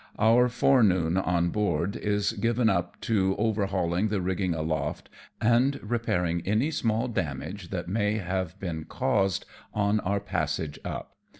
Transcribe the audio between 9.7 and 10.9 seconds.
on our passage